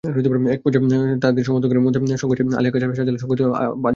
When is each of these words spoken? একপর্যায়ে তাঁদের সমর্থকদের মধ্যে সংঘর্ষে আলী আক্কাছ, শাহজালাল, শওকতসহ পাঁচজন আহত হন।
একপর্যায়ে 0.55 1.19
তাঁদের 1.21 1.43
সমর্থকদের 1.43 1.79
মধ্যে 1.79 1.99
সংঘর্ষে 2.17 2.43
আলী 2.57 2.67
আক্কাছ, 2.67 2.81
শাহজালাল, 2.81 3.17
শওকতসহ 3.17 3.47
পাঁচজন 3.47 3.49
আহত 3.57 3.75
হন। 3.75 3.89